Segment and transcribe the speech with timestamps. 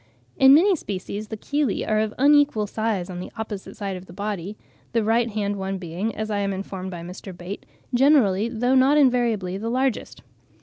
[0.35, 4.13] In many species the chelae are of unequal size on the opposite side of the
[4.13, 4.57] body,
[4.93, 7.37] the right hand one being, as I am informed by Mr.
[7.37, 10.23] Bate, generally, though not invariably, the largest.